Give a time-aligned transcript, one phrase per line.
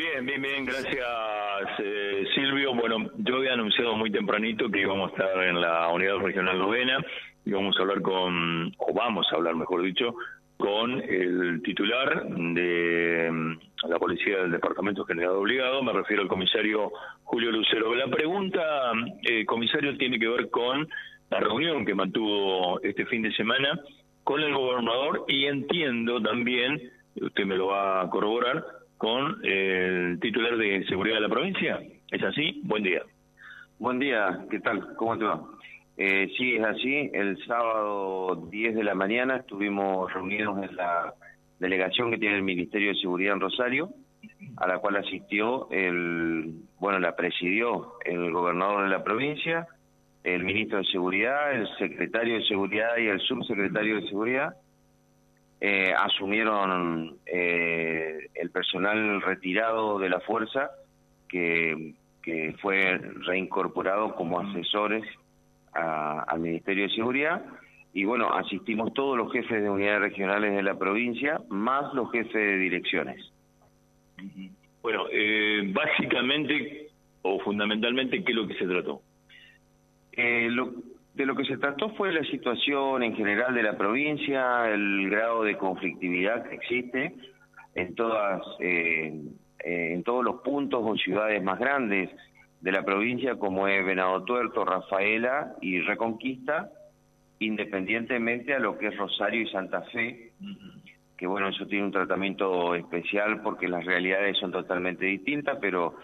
[0.00, 1.06] Bien, bien, bien, gracias
[1.78, 2.72] eh, Silvio.
[2.72, 7.04] Bueno, yo había anunciado muy tempranito que íbamos a estar en la Unidad Regional Novena
[7.44, 10.14] y vamos a hablar con, o vamos a hablar, mejor dicho,
[10.56, 16.92] con el titular de mm, la Policía del Departamento General Obligado, me refiero al comisario
[17.24, 17.94] Julio Lucero.
[17.94, 18.92] La pregunta,
[19.22, 20.88] eh, comisario, tiene que ver con
[21.28, 23.78] la reunión que mantuvo este fin de semana
[24.24, 26.90] con el gobernador y entiendo también,
[27.20, 31.80] usted me lo va a corroborar, con el titular de seguridad de la provincia.
[32.10, 32.60] ¿Es así?
[32.64, 33.00] Buen día.
[33.78, 34.94] Buen día, ¿qué tal?
[34.96, 35.42] ¿Cómo te va?
[35.96, 37.10] Eh, sí, es así.
[37.14, 41.14] El sábado 10 de la mañana estuvimos reunidos en la
[41.58, 43.88] delegación que tiene el Ministerio de Seguridad en Rosario,
[44.58, 49.66] a la cual asistió el, bueno, la presidió el gobernador de la provincia,
[50.24, 54.56] el ministro de Seguridad, el secretario de Seguridad y el subsecretario de Seguridad.
[55.60, 60.70] Eh, asumieron eh, el personal retirado de la fuerza
[61.28, 65.04] que, que fue reincorporado como asesores
[65.72, 67.44] al Ministerio de Seguridad
[67.92, 72.32] y bueno, asistimos todos los jefes de unidades regionales de la provincia, más los jefes
[72.32, 73.32] de direcciones.
[74.82, 76.88] Bueno, eh, básicamente
[77.22, 79.02] o fundamentalmente, ¿qué es lo que se trató?
[80.12, 80.72] Eh, lo,
[81.14, 85.42] de lo que se trató fue la situación en general de la provincia, el grado
[85.42, 87.14] de conflictividad que existe
[87.74, 89.12] en todas eh,
[89.64, 92.10] eh, en todos los puntos o ciudades más grandes
[92.60, 96.70] de la provincia como es Venado Tuerto, Rafaela y Reconquista,
[97.38, 100.32] independientemente a lo que es Rosario y Santa Fe,
[101.16, 105.96] que bueno, eso tiene un tratamiento especial porque las realidades son totalmente distintas, pero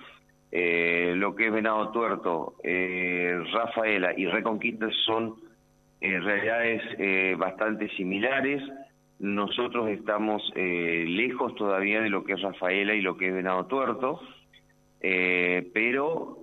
[0.53, 5.35] eh, lo que es Venado Tuerto, eh, Rafaela y Reconquista son
[6.01, 8.63] eh, realidades eh, bastante similares.
[9.19, 13.67] Nosotros estamos eh, lejos todavía de lo que es Rafaela y lo que es Venado
[13.67, 14.21] Tuerto,
[15.01, 16.39] pero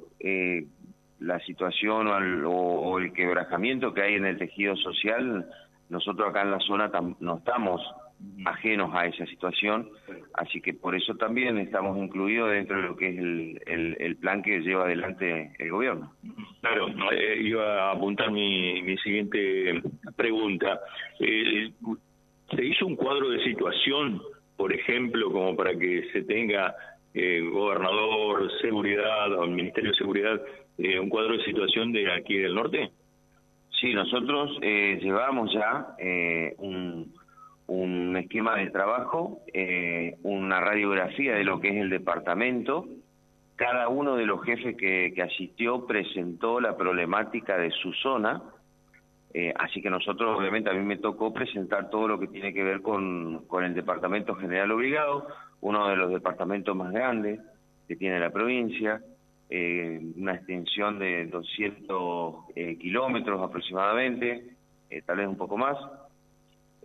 [1.19, 5.45] la situación o, o, el quebrajamiento que hay en el tejido social,
[5.89, 6.89] nosotros acá en la zona
[7.19, 7.81] no estamos
[8.45, 9.89] ajenos a esa situación,
[10.33, 14.41] así que por eso también estamos incluidos dentro de lo que es el, el, plan
[14.41, 16.13] que lleva adelante el gobierno.
[16.61, 19.81] Claro, eh, iba a apuntar mi, mi siguiente
[20.15, 20.79] pregunta.
[21.19, 21.71] Eh,
[22.55, 24.21] ¿Se hizo un cuadro de situación,
[24.55, 26.75] por ejemplo, como para que se tenga
[27.13, 30.41] eh, gobernador, seguridad o el Ministerio de Seguridad,
[30.77, 32.91] eh, un cuadro de situación de aquí del norte?
[33.79, 37.13] Sí, nosotros eh, llevamos ya eh, un
[37.67, 42.87] un esquema de trabajo, eh, una radiografía de lo que es el departamento.
[43.55, 48.41] Cada uno de los jefes que, que asistió presentó la problemática de su zona,
[49.33, 52.63] eh, así que nosotros obviamente a mí me tocó presentar todo lo que tiene que
[52.63, 55.27] ver con, con el Departamento General Obligado,
[55.61, 57.39] uno de los departamentos más grandes
[57.87, 59.01] que tiene la provincia,
[59.49, 64.55] eh, una extensión de 200 eh, kilómetros aproximadamente,
[65.07, 65.75] tal vez un poco más,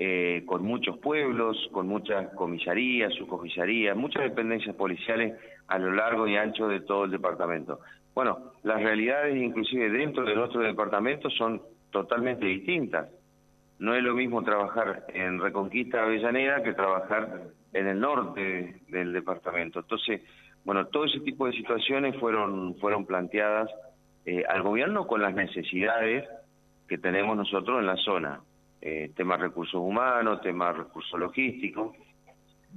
[0.01, 5.37] eh, con muchos pueblos, con muchas comisarías, subcomisarías, muchas dependencias policiales
[5.67, 7.81] a lo largo y ancho de todo el departamento.
[8.15, 11.61] Bueno, las realidades inclusive dentro de nuestro departamento son
[11.91, 13.09] totalmente distintas.
[13.81, 19.81] No es lo mismo trabajar en Reconquista Avellaneda que trabajar en el norte del departamento.
[19.81, 20.23] Entonces,
[20.65, 23.69] bueno, todo ese tipo de situaciones fueron, fueron planteadas
[24.27, 26.25] eh, al gobierno con las necesidades
[26.87, 28.41] que tenemos nosotros en la zona
[28.81, 31.97] eh, temas recursos humanos, temas recursos logísticos,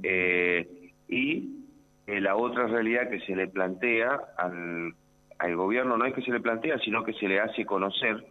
[0.03, 1.65] eh, y
[2.07, 4.93] eh, la otra realidad que se le plantea al,
[5.37, 8.23] al gobierno no es que se le plantea, sino que se le hace conocer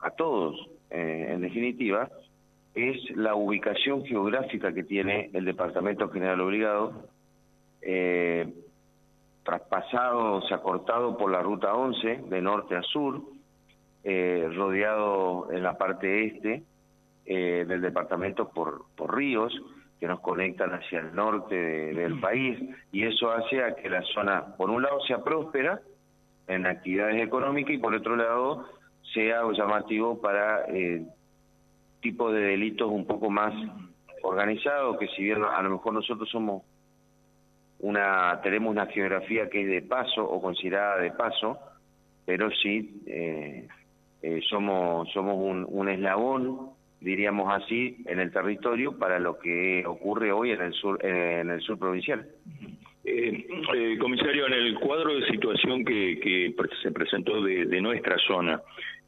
[0.00, 2.08] a todos, eh, en definitiva,
[2.74, 7.08] es la ubicación geográfica que tiene el Departamento General Obligado,
[9.42, 13.22] traspasado, o sea, cortado por la Ruta 11, de norte a sur,
[14.04, 16.62] rodeado en la parte este
[17.26, 19.52] eh, del departamento por, por ríos
[20.00, 22.58] que nos conectan hacia el norte de, del país.
[22.90, 25.80] Y eso hace a que la zona, por un lado, sea próspera
[26.48, 28.66] en actividades económicas y por otro lado
[29.14, 31.04] sea llamativo para eh,
[32.00, 33.54] tipo de delitos un poco más
[34.22, 36.62] organizados, que si bien a lo mejor nosotros somos
[37.78, 41.58] una tenemos una geografía que es de paso o considerada de paso,
[42.24, 43.68] pero sí eh,
[44.22, 46.70] eh, somos somos un, un eslabón
[47.02, 51.60] diríamos así, en el territorio para lo que ocurre hoy en el sur, en el
[51.60, 52.26] sur provincial.
[53.04, 58.16] Eh, eh, comisario, en el cuadro de situación que, que se presentó de, de nuestra
[58.26, 58.60] zona,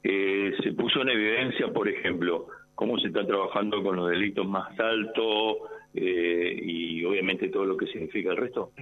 [0.02, 4.78] eh, se puso en evidencia, por ejemplo, cómo se está trabajando con los delitos más
[4.78, 5.58] altos
[5.94, 8.72] eh, y obviamente todo lo que significa el resto.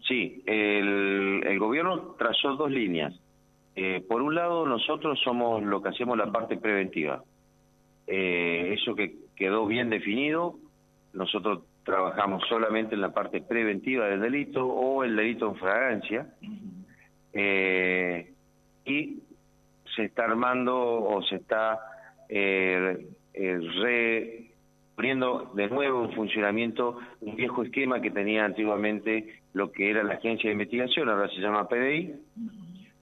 [0.00, 0.82] Sí, eh,
[2.18, 3.14] trazó dos líneas.
[3.76, 7.22] Eh, por un lado, nosotros somos lo que hacemos la parte preventiva.
[8.06, 10.58] Eh, eso que quedó bien definido,
[11.12, 16.26] nosotros trabajamos solamente en la parte preventiva del delito o el delito en fragancia.
[17.32, 18.32] Eh,
[18.86, 19.22] y
[19.94, 21.80] se está armando o se está
[22.28, 24.50] eh, eh,
[24.94, 30.14] poniendo de nuevo en funcionamiento un viejo esquema que tenía antiguamente lo que era la
[30.14, 32.14] agencia de investigación, ahora se llama PDI,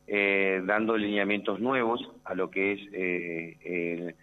[0.07, 4.15] eh, dando lineamientos nuevos a lo que es eh,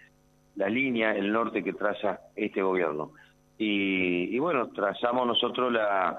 [0.59, 3.13] la línea, el norte que traza este gobierno.
[3.57, 6.17] Y, y bueno, trazamos nosotros la,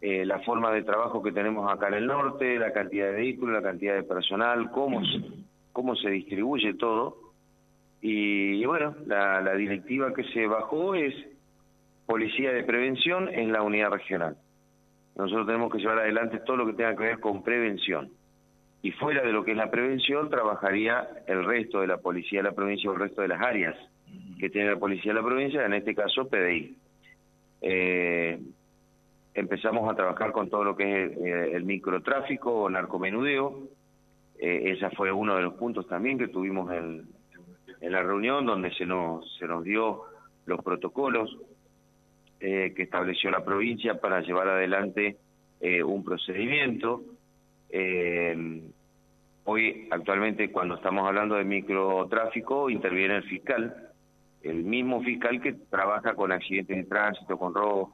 [0.00, 3.54] eh, la forma de trabajo que tenemos acá en el norte, la cantidad de vehículos,
[3.54, 5.20] la cantidad de personal, cómo se,
[5.72, 7.18] cómo se distribuye todo.
[8.00, 11.14] Y, bueno, la, la, directiva que se bajó es
[12.06, 14.38] policía de prevención en la unidad regional.
[15.16, 18.10] Nosotros tenemos que llevar adelante todo lo que tenga que ver con prevención.
[18.82, 22.48] Y fuera de lo que es la prevención, trabajaría el resto de la policía de
[22.48, 23.76] la provincia o el resto de las áreas
[24.38, 26.76] que tiene la policía de la provincia, en este caso PDI.
[27.60, 28.40] Eh,
[29.34, 33.68] empezamos a trabajar con todo lo que es eh, el microtráfico o narcomenudeo.
[34.38, 37.06] Eh, ese fue uno de los puntos también que tuvimos en,
[37.80, 40.02] la reunión donde se nos, se nos dio
[40.46, 41.36] los protocolos
[42.40, 45.16] eh, que estableció la provincia para llevar adelante
[45.60, 47.02] eh, un procedimiento.
[47.72, 48.62] Eh,
[49.44, 53.74] hoy, actualmente, cuando estamos hablando de microtráfico, interviene el fiscal,
[54.42, 57.90] el mismo fiscal que trabaja con accidentes de tránsito, con robos.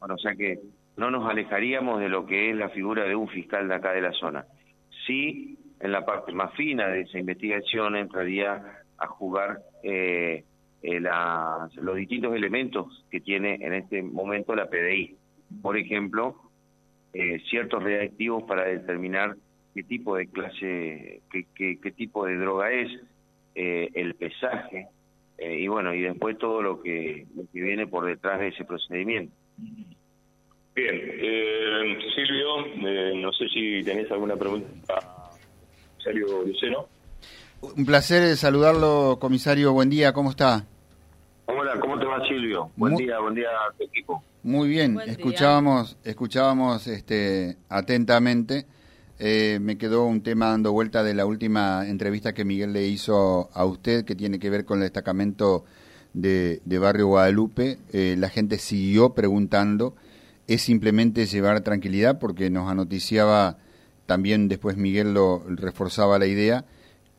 [0.00, 0.58] Bueno, o sea que
[0.96, 4.02] no nos alejaríamos de lo que es la figura de un fiscal de acá de
[4.02, 4.44] la zona.
[5.06, 10.44] Sí, en la parte más fina de esa investigación entraría a jugar eh,
[10.82, 15.16] eh, los distintos elementos que tiene en este momento la PDI.
[15.62, 16.49] Por ejemplo,
[17.12, 19.36] eh, ciertos reactivos para determinar
[19.74, 22.90] qué tipo de clase, qué, qué, qué tipo de droga es,
[23.54, 24.88] eh, el pesaje,
[25.38, 28.64] eh, y bueno, y después todo lo que, lo que viene por detrás de ese
[28.64, 29.34] procedimiento.
[30.74, 35.30] Bien, eh, Silvio, eh, no sé si tenés alguna pregunta para
[35.98, 36.86] Sergio Luceno.
[37.62, 39.72] Un placer saludarlo, comisario.
[39.72, 40.66] Buen día, ¿cómo está?
[41.46, 42.70] Hola, ¿cómo te va, Silvio?
[42.76, 44.22] Buen Muy, día, buen día a tu equipo.
[44.42, 46.12] Muy bien, buen escuchábamos, día.
[46.12, 48.64] escuchábamos este, atentamente.
[49.18, 53.50] Eh, me quedó un tema dando vuelta de la última entrevista que Miguel le hizo
[53.52, 55.66] a usted, que tiene que ver con el destacamento
[56.14, 57.76] de, de Barrio Guadalupe.
[57.92, 59.94] Eh, la gente siguió preguntando.
[60.46, 63.58] Es simplemente llevar tranquilidad, porque nos anoticiaba
[64.06, 66.64] también después Miguel lo reforzaba la idea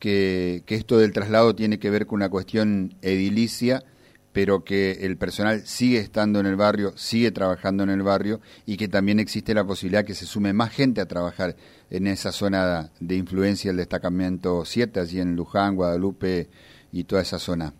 [0.00, 3.84] que, que, esto del traslado tiene que ver con una cuestión edilicia,
[4.32, 8.76] pero que el personal sigue estando en el barrio, sigue trabajando en el barrio y
[8.76, 11.54] que también existe la posibilidad que se sume más gente a trabajar
[11.90, 16.48] en esa zona de influencia del destacamento 7, allí en Luján, Guadalupe
[16.90, 17.74] y toda esa zona.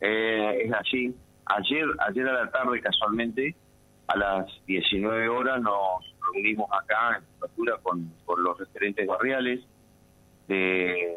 [0.00, 1.14] Eh, es así.
[1.46, 3.54] Ayer, ayer a la tarde, casualmente,
[4.06, 9.60] a las 19 horas, nos reunimos acá en Factura con, con los referentes barriales
[10.48, 11.16] de,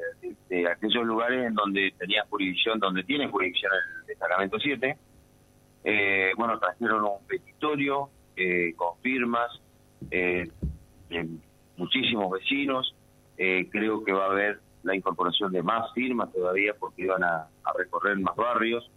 [0.72, 4.98] aquellos lugares en donde tenía jurisdicción, donde tiene jurisdicción el destacamento 7.
[5.83, 9.50] Eh, bueno, trajeron un petitorio eh, con firmas
[10.12, 10.50] eh,
[11.10, 11.27] de
[11.77, 12.95] muchísimos vecinos.
[13.38, 17.47] Eh, creo que va a haber la incorporación de más firmas todavía porque iban a,
[17.64, 18.90] a recorrer más barrios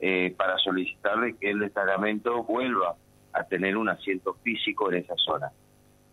[0.00, 2.94] eh, para solicitar de que el destacamento vuelva
[3.32, 5.50] a tener un asiento físico en esa zona.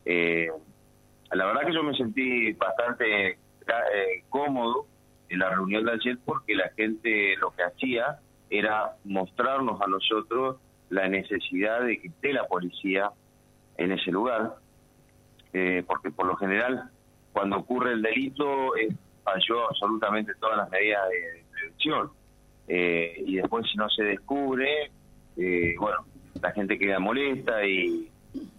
[0.05, 0.49] Eh,
[1.31, 4.85] la verdad que yo me sentí bastante eh, cómodo
[5.29, 10.57] en la reunión de ayer porque la gente lo que hacía era mostrarnos a nosotros
[10.89, 13.11] la necesidad de que esté la policía
[13.77, 14.55] en ese lugar,
[15.53, 16.89] eh, porque por lo general
[17.31, 18.89] cuando ocurre el delito eh,
[19.23, 22.11] falló absolutamente todas las medidas de prevención
[22.67, 24.91] eh, y después si no se descubre,
[25.37, 26.05] eh, bueno,
[26.41, 28.09] la gente queda molesta y,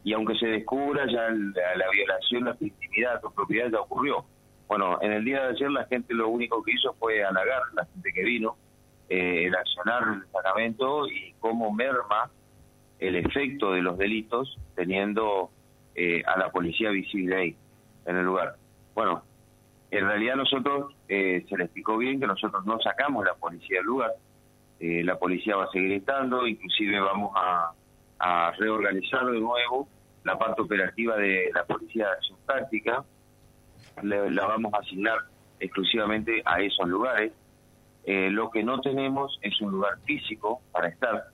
[0.05, 4.25] y aunque se descubra ya la, la violación la intimidad o propiedad ya ocurrió.
[4.69, 7.85] Bueno, en el día de ayer la gente lo único que hizo fue halagar la
[7.87, 8.57] gente que vino,
[9.09, 12.31] eh, el accionar el destacamento y cómo merma
[12.99, 15.51] el efecto de los delitos teniendo
[15.95, 17.57] eh, a la policía visible ahí,
[18.07, 18.57] en el lugar.
[18.95, 19.23] Bueno,
[19.91, 23.87] en realidad nosotros, eh, se le explicó bien que nosotros no sacamos la policía del
[23.87, 24.13] lugar,
[24.81, 27.73] eh, la policía va a seguir estando, inclusive vamos a,
[28.19, 29.89] a reorganizar de nuevo
[30.25, 33.05] la parte operativa de la policía de acción táctica,
[34.03, 35.19] le, la vamos a asignar
[35.61, 37.33] exclusivamente a esos lugares.
[38.05, 41.27] Eh, lo que no tenemos es un lugar físico para estar,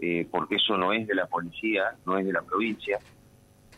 [0.00, 2.98] eh, porque eso no es de la policía, no es de la provincia.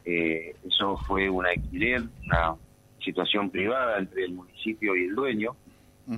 [0.04, 2.56] Eh, eso fue un alquiler, una
[3.00, 5.56] situación privada entre el municipio y el dueño,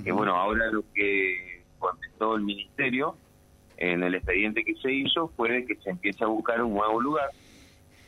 [0.03, 3.15] que bueno, ahora lo que contestó el ministerio
[3.77, 7.29] en el expediente que se hizo fue que se empiece a buscar un nuevo lugar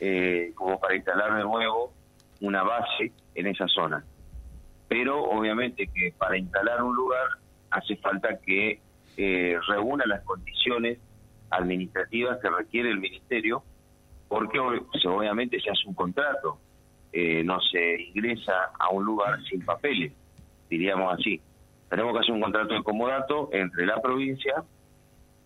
[0.00, 1.92] eh, como para instalar de nuevo
[2.40, 4.04] una base en esa zona.
[4.88, 7.26] Pero obviamente que para instalar un lugar
[7.70, 8.80] hace falta que
[9.16, 10.98] eh, reúna las condiciones
[11.50, 13.62] administrativas que requiere el ministerio,
[14.28, 16.58] porque obviamente se hace un contrato,
[17.12, 20.12] eh, no se ingresa a un lugar sin papeles,
[20.68, 21.40] diríamos así.
[21.88, 24.62] Tenemos que hacer un contrato de comodato entre la provincia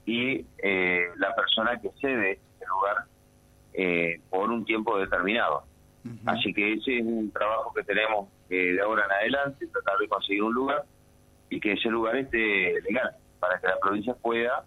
[0.04, 3.04] y eh, la persona que cede el lugar
[3.72, 5.64] eh, por un tiempo determinado.
[6.26, 10.42] Así que ese es un trabajo que tenemos de ahora en adelante, tratar de conseguir
[10.42, 10.84] un lugar
[11.48, 14.64] y que ese lugar esté legal para que la provincia pueda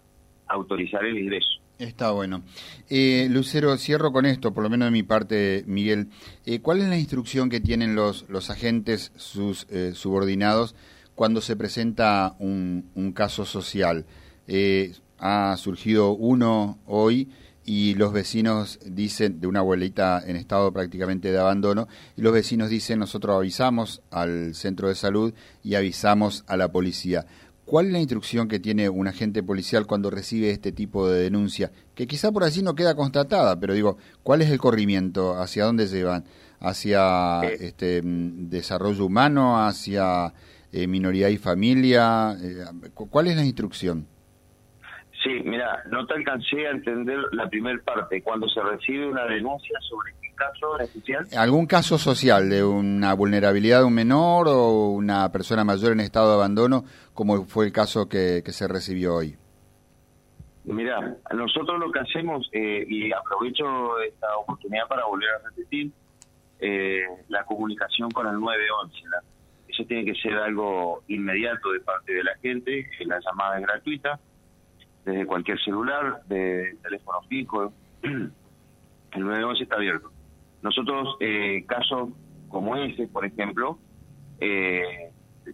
[0.47, 1.59] autorizar el ingreso.
[1.79, 2.41] Está bueno.
[2.89, 6.07] Eh, Lucero, cierro con esto, por lo menos de mi parte, Miguel.
[6.45, 10.75] Eh, ¿Cuál es la instrucción que tienen los, los agentes, sus eh, subordinados,
[11.13, 14.05] cuando se presenta un, un caso social?
[14.47, 17.29] Eh, ha surgido uno hoy
[17.69, 22.69] y los vecinos dicen, de una abuelita en estado prácticamente de abandono, y los vecinos
[22.69, 25.33] dicen, nosotros avisamos al centro de salud
[25.63, 27.25] y avisamos a la policía.
[27.65, 31.73] ¿Cuál es la instrucción que tiene un agente policial cuando recibe este tipo de denuncia?
[31.93, 35.37] Que quizá por así no queda constatada, pero digo, ¿cuál es el corrimiento?
[35.37, 36.23] ¿Hacia dónde se van?
[36.61, 37.57] ¿Hacia eh.
[37.59, 39.61] este, mm, desarrollo humano?
[39.61, 40.33] ¿Hacia
[40.71, 42.37] eh, minoría y familia?
[42.41, 44.07] Eh, ¿Cuál es la instrucción?
[45.23, 48.21] Sí, mira, no te alcancé a entender la primera parte.
[48.21, 51.25] Cuando se recibe una denuncia sobre qué caso especial.
[51.35, 56.29] ¿Algún caso social de una vulnerabilidad de un menor o una persona mayor en estado
[56.29, 56.83] de abandono,
[57.13, 59.35] como fue el caso que, se recibió hoy?
[60.65, 65.91] Mira, nosotros lo que hacemos, eh, y aprovecho esta oportunidad para volver a repetir,
[66.59, 68.97] eh, la comunicación con el 911.
[69.67, 74.19] Eso tiene que ser algo inmediato de parte de la gente, la llamada es gratuita
[75.07, 77.71] desde cualquier celular, de teléfono fijo.
[78.03, 78.31] El
[79.13, 80.11] 911 está abierto.
[80.61, 82.09] Nosotros, eh, casos
[82.49, 83.79] como ese, por ejemplo,
[84.41, 85.11] eh,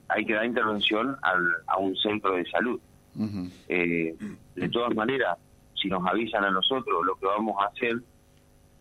[0.10, 2.80] hay que dar intervención al, a un centro de salud.
[3.70, 4.16] eh,
[4.56, 5.38] de todas maneras,
[5.76, 7.98] si nos avisan a nosotros, lo que vamos a hacer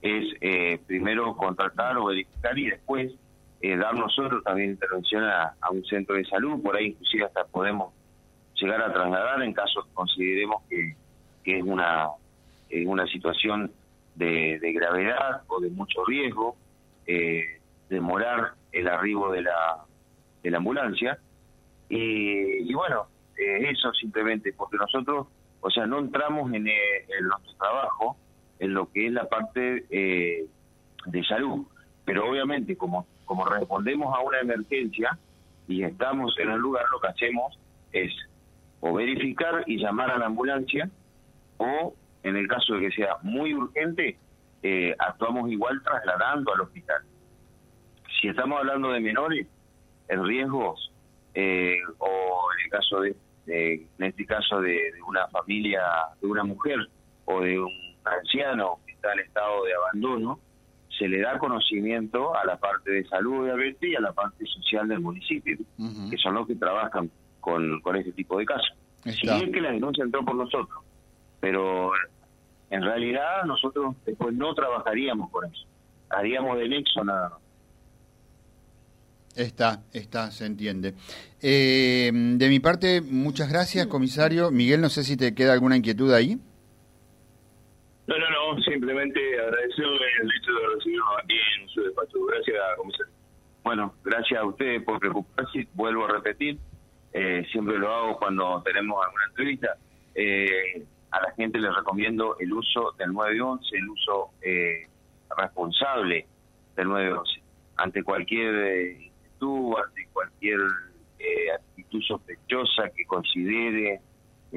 [0.01, 3.13] es eh, primero contratar o verificar y después
[3.61, 6.63] eh, dar nosotros también intervención a, a, un centro de salud.
[6.63, 7.93] Por ahí inclusive hasta podemos
[8.63, 10.95] llegar a trasladar en caso que consideremos que,
[11.45, 12.09] es una,
[12.87, 13.73] una situación
[14.15, 16.57] de, gravedad o de mucho riesgo,
[17.07, 19.85] eh, demorar el arribo de la,
[20.43, 21.19] de la ambulancia.
[21.89, 25.27] Y, bueno, eh, eso simplemente, porque nosotros,
[25.61, 26.73] o sea, no entramos en, eh,
[27.21, 28.17] nuestro trabajo
[28.59, 30.47] en lo que es la parte eh,
[31.07, 31.67] de salud,
[32.05, 35.19] pero obviamente como, como respondemos a una emergencia
[35.69, 37.59] y estamos en el lugar, lo que hacemos
[37.93, 38.13] es
[38.83, 40.91] o verificar y llamar a la ambulancia,
[41.57, 44.19] o en el caso de que sea muy urgente,
[44.63, 47.03] eh, actuamos igual trasladando al hospital.
[48.21, 49.47] Si estamos hablando de menores,
[50.09, 50.75] el riesgo,
[51.35, 55.83] eh, o en el caso de, en este caso de, una familia,
[56.21, 56.79] de una mujer
[57.27, 57.73] o de un
[58.05, 60.41] anciano que está en estado de abandono,
[60.99, 64.89] se le da conocimiento a la parte de salud obviamente y a la parte social
[64.89, 65.57] del municipio,
[66.11, 67.11] que son los que trabajan
[67.43, 68.73] con, con este tipo de casos.
[69.05, 70.79] Si es que la denuncia entró por nosotros,
[71.41, 71.91] pero
[72.71, 75.67] en realidad nosotros después no trabajaríamos por eso,
[76.09, 77.39] haríamos de nexo nada más.
[79.35, 80.95] Está, está, se entiende.
[81.41, 84.51] Eh, de mi parte, muchas gracias, comisario.
[84.51, 86.39] Miguel, no sé si te queda alguna inquietud ahí.
[88.07, 92.19] No, no, no, simplemente agradecerle el hecho de recibirnos aquí en su despacho.
[92.27, 93.13] Gracias, comisario.
[93.65, 95.67] Bueno, gracias a ustedes por preocuparse.
[95.75, 96.59] Vuelvo a repetir,
[97.13, 99.77] eh, siempre lo hago cuando tenemos alguna entrevista,
[100.15, 104.87] eh, a la gente les recomiendo el uso del 911, el uso eh,
[105.37, 106.27] responsable
[106.77, 107.43] del 911.
[107.77, 110.61] Ante cualquier eh, inquietud, ante cualquier
[111.55, 114.01] actitud sospechosa que considere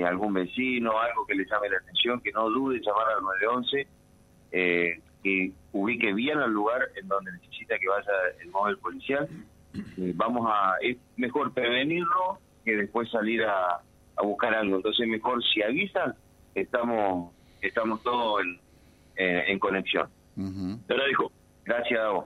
[0.04, 3.88] algún vecino, algo que le llame la atención, que no dude en llamar al 911,
[5.24, 9.30] que ubique bien al lugar en donde necesita que vaya el móvil policial.
[10.16, 13.82] vamos a, es mejor prevenirlo que después salir a,
[14.24, 14.78] buscar algo.
[14.78, 16.16] Entonces mejor si avisan,
[16.56, 17.32] estamos
[17.62, 18.60] estamos todos en,
[19.18, 20.08] en, conexión.
[20.36, 21.32] Te lo dijo.
[21.66, 22.26] Gracias a vos.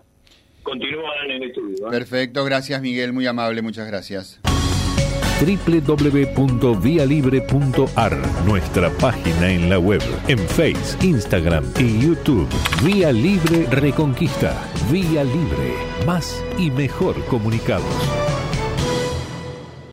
[0.63, 1.89] Continúa en el estudio.
[1.89, 4.41] Perfecto, gracias Miguel, muy amable, muchas gracias.
[5.41, 12.49] www.vialibre.ar, nuestra página en la web, en Face, Instagram y YouTube.
[12.83, 14.61] Vía Libre Reconquista.
[14.91, 15.75] Vía Libre.
[16.05, 18.28] Más y mejor comunicados.